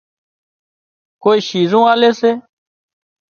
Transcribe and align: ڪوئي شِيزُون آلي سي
ڪوئي 1.23 1.39
شِيزُون 1.47 1.83
آلي 1.91 2.11
سي 2.19 2.31